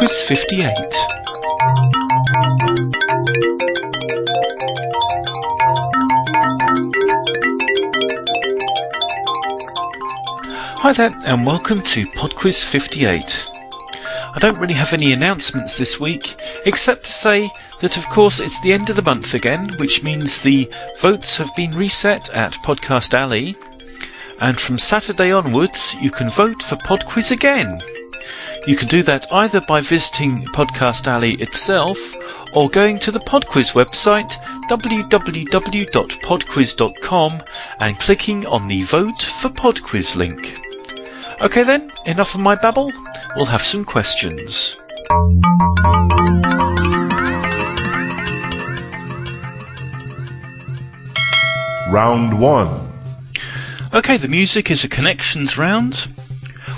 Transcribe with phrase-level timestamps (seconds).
[0.00, 0.70] Podquiz 58.
[10.78, 13.50] Hi there, and welcome to Podquiz 58.
[14.34, 17.50] I don't really have any announcements this week, except to say
[17.82, 21.54] that of course it's the end of the month again, which means the votes have
[21.54, 23.54] been reset at Podcast Alley,
[24.40, 27.82] and from Saturday onwards you can vote for Podquiz again.
[28.66, 31.98] You can do that either by visiting Podcast Alley itself
[32.54, 34.30] or going to the Podquiz website
[34.68, 37.40] www.podquiz.com
[37.80, 40.60] and clicking on the Vote for Podquiz link.
[41.40, 42.92] Okay then, enough of my babble.
[43.34, 44.76] We'll have some questions.
[51.88, 52.92] Round 1.
[53.94, 56.12] Okay, the music is a connections round,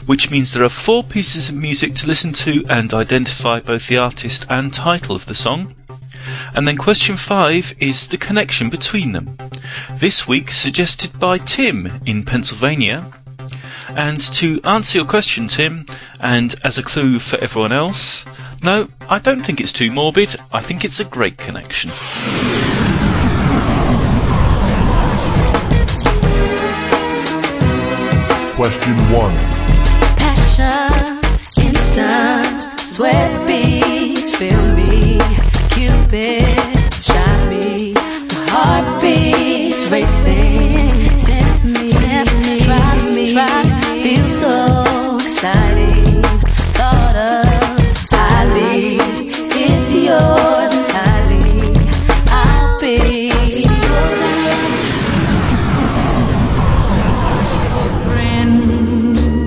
[0.06, 3.98] which means there are four pieces of music to listen to and identify both the
[3.98, 5.74] artist and title of the song.
[6.54, 9.36] And then question five is the connection between them.
[9.92, 13.10] This week suggested by Tim in Pennsylvania.
[13.88, 15.86] And to answer your question, Tim,
[16.20, 18.24] and as a clue for everyone else,
[18.62, 20.36] no, I don't think it's too morbid.
[20.52, 21.90] I think it's a great connection.
[28.54, 29.61] Question 1.
[32.92, 35.18] Sweat beats, fill me,
[35.70, 36.44] Cupid,
[37.02, 43.24] shot me, my heart beats racing, tempt me, try me,
[44.02, 46.20] feel so exciting,
[46.76, 47.46] thought of
[48.10, 48.98] highly,
[49.64, 51.72] it's yours entirely,
[52.28, 53.32] I'll be.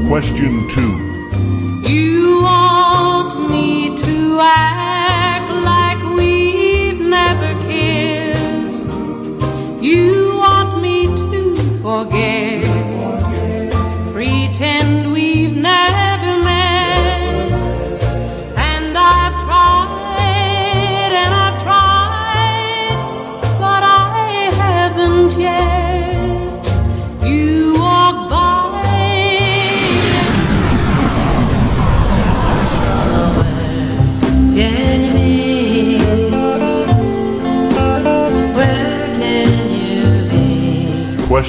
[0.07, 0.94] Question 2.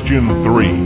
[0.06, 0.85] Question 3.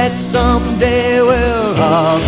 [0.00, 2.20] That someday we'll all.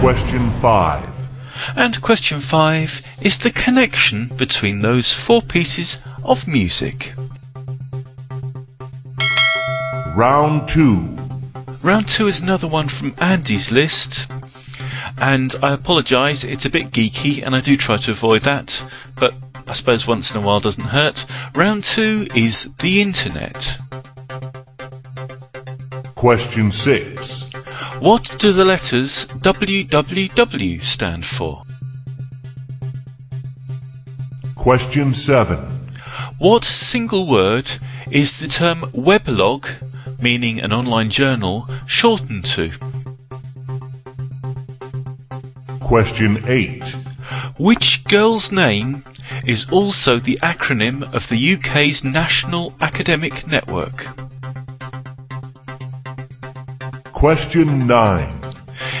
[0.00, 1.08] Question 5.
[1.76, 7.14] And question five is the connection between those four pieces of music.
[10.14, 11.16] Round 2.
[11.82, 14.30] Round two is another one from Andy's list.
[15.16, 18.84] And I apologise, it's a bit geeky, and I do try to avoid that,
[19.18, 19.32] but
[19.66, 21.24] I suppose once in a while doesn't hurt.
[21.54, 23.78] Round two is the internet.
[26.22, 27.50] Question 6.
[27.98, 31.64] What do the letters www stand for?
[34.54, 35.58] Question 7.
[36.38, 37.72] What single word
[38.08, 39.66] is the term weblog,
[40.22, 42.70] meaning an online journal, shortened to?
[45.80, 46.84] Question 8.
[47.58, 49.02] Which girl's name
[49.44, 54.06] is also the acronym of the UK's National Academic Network?
[57.22, 58.40] Question 9.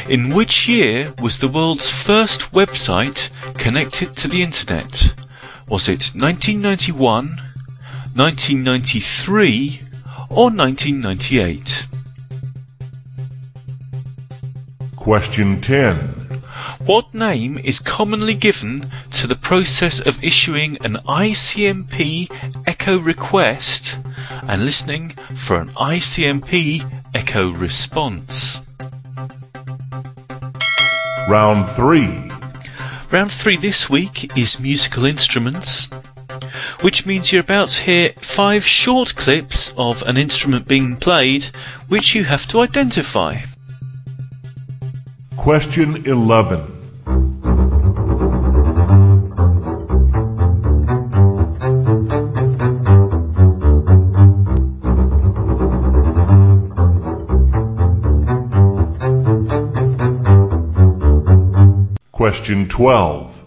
[0.08, 5.12] In which year was the world's first website connected to the internet?
[5.68, 7.40] Was it 1991,
[8.14, 9.80] 1993,
[10.30, 11.88] or 1998?
[14.94, 15.96] Question 10.
[16.86, 22.30] What name is commonly given to the process of issuing an ICMP
[22.68, 23.98] echo request
[24.46, 28.60] and listening for an ICMP echo response?
[31.28, 32.30] Round 3.
[33.10, 35.90] Round three this week is musical instruments,
[36.80, 41.44] which means you're about to hear five short clips of an instrument being played,
[41.88, 43.40] which you have to identify.
[45.36, 46.81] Question 11.
[62.22, 63.44] Question 12.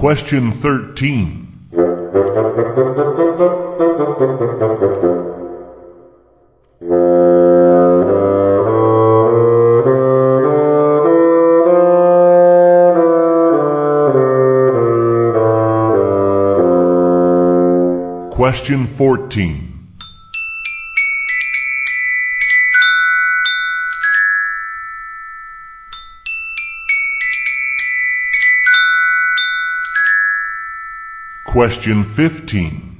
[0.00, 1.50] Question 13.
[18.50, 19.86] Question 14.
[31.44, 32.96] Question 15.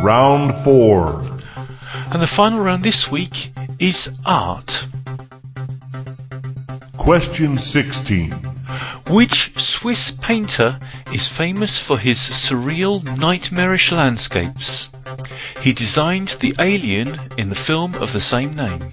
[0.00, 1.17] Round 4.
[2.10, 4.86] And the final round this week is art.
[6.96, 8.32] Question 16.
[9.08, 10.80] Which Swiss painter
[11.12, 14.88] is famous for his surreal, nightmarish landscapes?
[15.60, 18.90] He designed the alien in the film of the same name.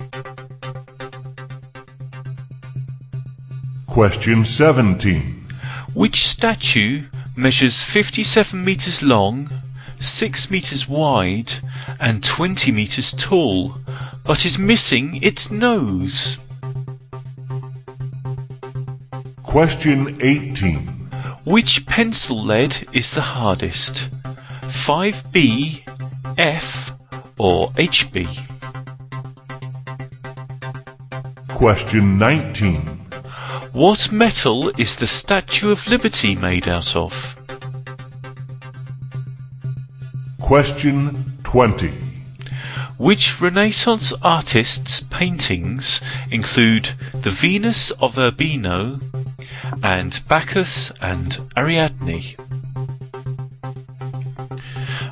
[3.87, 5.45] Question 17.
[5.93, 7.03] Which statue
[7.37, 9.49] measures 57 meters long,
[9.99, 11.53] 6 meters wide,
[11.99, 13.75] and 20 meters tall,
[14.23, 16.37] but is missing its nose?
[19.43, 20.77] Question 18.
[21.45, 24.09] Which pencil lead is the hardest?
[24.63, 25.87] 5B,
[26.37, 26.91] F,
[27.37, 28.27] or HB?
[31.49, 32.75] Question 19.
[33.71, 37.35] What metal is the Statue of Liberty made out of?
[40.45, 41.91] Question 20.
[42.99, 48.99] Which Renaissance artists' paintings include the Venus of Urbino
[49.81, 52.35] and Bacchus and Ariadne?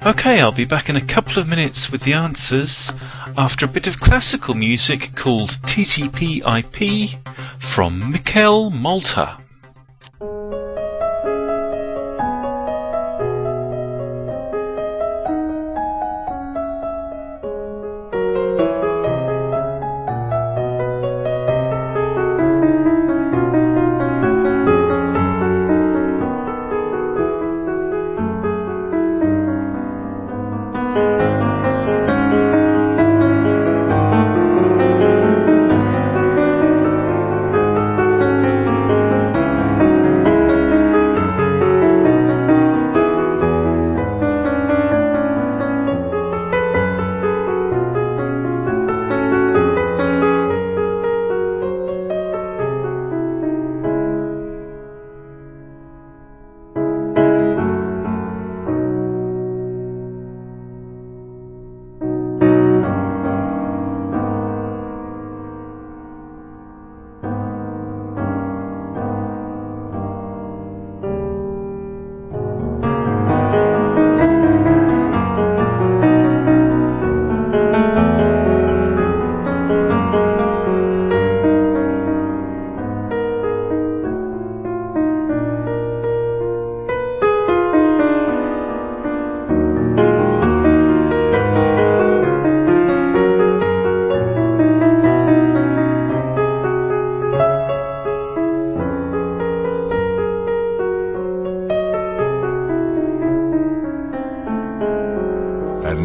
[0.05, 2.91] Okay, I'll be back in a couple of minutes with the answers
[3.35, 7.19] after a bit of classical music called TCP-IP
[7.57, 9.42] from Mikkel Maltha.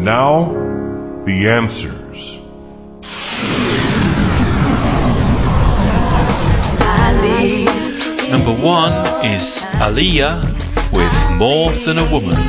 [0.09, 0.45] Now,
[1.23, 2.37] the answers.
[8.31, 8.91] Number one
[9.23, 10.41] is Aaliyah
[10.97, 12.39] with More Than a Woman.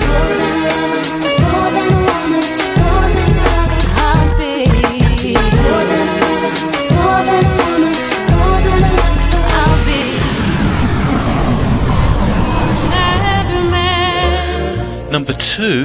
[15.12, 15.84] Number two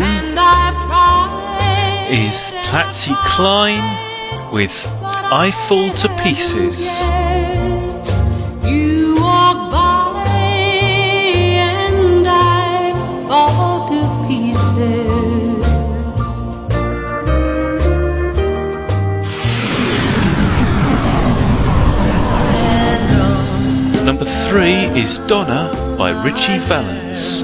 [2.09, 3.83] is Patsy Cline
[4.53, 6.87] with I Fall to Pieces.
[24.05, 27.43] Number three is Donna by Ritchie Valens.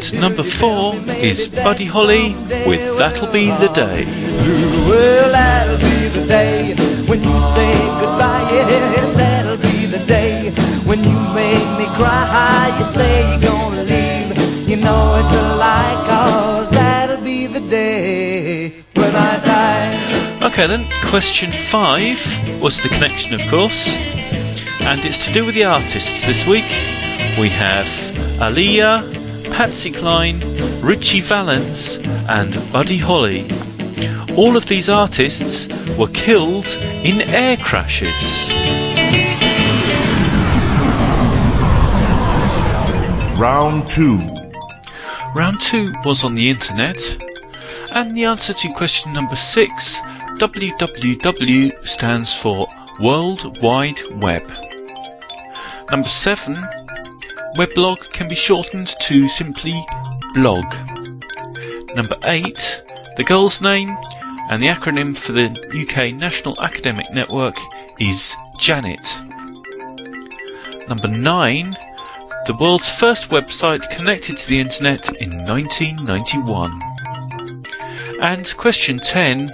[0.00, 2.32] And number four is Buddy Holly
[2.66, 4.06] with That'll Be the Day.
[4.88, 6.74] Well, that'll be the day
[7.06, 8.48] when you say goodbye.
[8.50, 10.52] Yes, that'll be the day
[10.86, 12.74] when you make me cry.
[12.78, 14.66] You say you're gonna leave.
[14.66, 20.46] You know it's a lie, cause that'll be the day when I die.
[20.46, 22.18] Okay then, question five
[22.62, 23.98] was the connection, of course,
[24.80, 26.64] and it's to do with the artists this week.
[27.38, 27.86] We have
[28.40, 29.19] Aaliyah,
[29.52, 30.40] Patsy Cline,
[30.80, 31.96] Ritchie Valens,
[32.28, 33.50] and Buddy Holly.
[34.36, 36.66] All of these artists were killed
[37.04, 38.48] in air crashes.
[43.38, 44.18] Round 2.
[45.34, 47.00] Round two was on the internet,
[47.92, 50.00] and the answer to question number six,
[50.38, 52.66] www, stands for
[53.00, 54.42] World Wide Web.
[55.90, 56.56] Number seven,
[57.56, 59.84] weblog can be shortened to simply
[60.34, 60.64] blog.
[61.96, 62.82] Number eight,
[63.16, 63.96] the girl's name
[64.50, 65.48] and the acronym for the
[65.80, 67.56] UK National Academic Network
[67.98, 69.16] is Janet.
[70.88, 71.76] Number nine,
[72.46, 76.80] the world's first website connected to the internet in 1991.
[78.20, 79.48] And question 10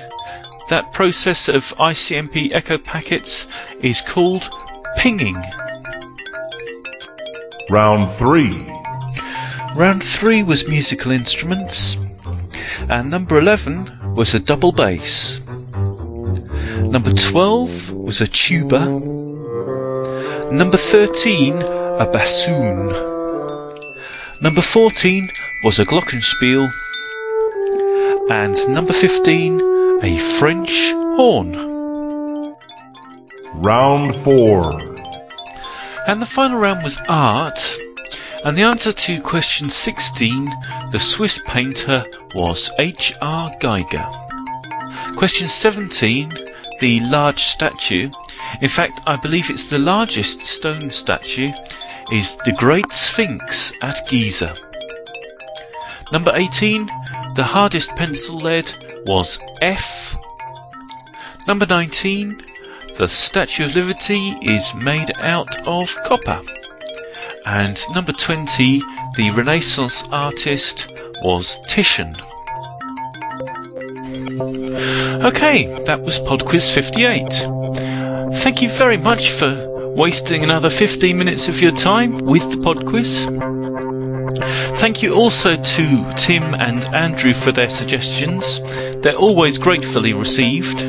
[0.69, 3.47] that process of ICMP echo packets
[3.81, 4.49] is called
[4.97, 5.37] pinging.
[7.69, 8.65] Round 3.
[9.75, 11.97] Round 3 was musical instruments,
[12.89, 15.41] and number 11 was a double bass.
[16.79, 18.87] Number 12 was a tuba.
[20.53, 22.87] Number 13, a bassoon.
[24.41, 25.29] Number 14
[25.65, 26.71] was a glockenspiel.
[28.31, 31.57] And number 15, a French horn.
[33.55, 34.96] Round 4.
[36.07, 37.79] And the final round was art.
[38.45, 40.51] And the answer to question 16,
[40.93, 43.51] the Swiss painter, was H.R.
[43.61, 45.17] Giger.
[45.17, 46.31] Question 17,
[46.79, 48.09] the large statue.
[48.61, 51.49] In fact, I believe it's the largest stone statue,
[52.13, 54.55] is the Great Sphinx at Giza.
[56.13, 56.87] Number 18,
[57.35, 58.71] the hardest pencil lead
[59.07, 60.17] was F.
[61.49, 62.41] Number 19,
[62.99, 66.41] the Statue of Liberty is made out of copper.
[67.45, 68.81] And number 20,
[69.17, 72.15] the Renaissance artist was Titian.
[75.23, 77.29] Okay, that was Pod Quiz 58.
[78.39, 82.87] Thank you very much for wasting another 15 minutes of your time with the Pod
[82.87, 83.27] Quiz.
[84.81, 88.61] Thank you also to Tim and Andrew for their suggestions.
[89.03, 90.83] They're always gratefully received.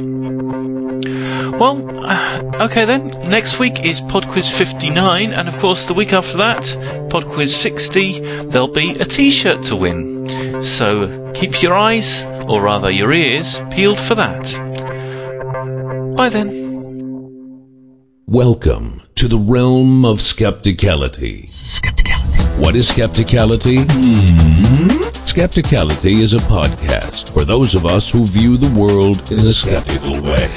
[1.57, 3.07] Well, uh, okay then.
[3.29, 7.55] Next week is Pod Quiz 59, and of course, the week after that, Pod Quiz
[7.55, 10.63] 60, there'll be a t shirt to win.
[10.63, 14.43] So keep your eyes, or rather your ears, peeled for that.
[16.15, 16.67] Bye then.
[18.25, 21.45] Welcome to the realm of skepticality.
[21.47, 22.59] Skepticality.
[22.59, 23.85] What is skepticality?
[25.27, 30.21] Skepticality is a podcast for those of us who view the world in a skeptical
[30.23, 30.47] way.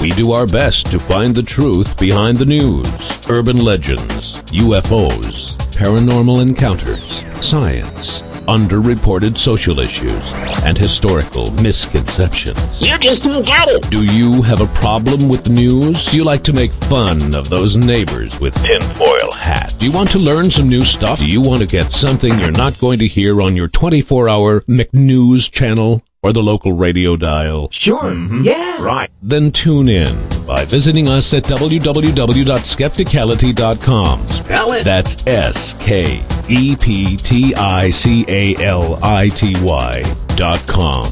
[0.00, 2.88] We do our best to find the truth behind the news,
[3.28, 10.32] urban legends, UFOs, paranormal encounters, science, underreported social issues,
[10.64, 12.80] and historical misconceptions.
[12.80, 13.90] You just don't get it.
[13.90, 16.06] Do you have a problem with the news?
[16.06, 19.74] Do you like to make fun of those neighbors with tinfoil hats?
[19.74, 21.18] Do you want to learn some new stuff?
[21.18, 24.62] Do you want to get something you're not going to hear on your 24 hour
[24.62, 26.02] McNews channel?
[26.22, 27.70] Or the local radio dial?
[27.70, 28.02] Sure.
[28.02, 28.42] Mm-hmm.
[28.42, 28.82] Yeah.
[28.82, 29.10] Right.
[29.22, 30.14] Then tune in
[30.46, 34.28] by visiting us at www.skepticality.com.
[34.28, 34.84] Spell it.
[34.84, 40.02] That's S K E P T I C A L I T Y
[40.36, 41.10] dot com.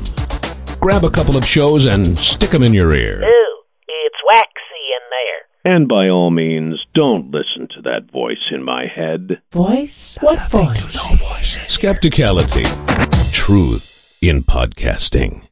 [0.79, 3.23] Grab a couple of shows and stick them in your ear.
[3.23, 3.57] Ooh,
[3.89, 5.47] it's waxy in there.
[5.75, 9.41] And by all means, don't listen to that voice in my head.
[9.53, 10.19] Voice?
[10.21, 11.57] What voice?
[11.67, 12.67] Skepticality.
[13.33, 13.88] Truth
[14.21, 15.48] in podcasting.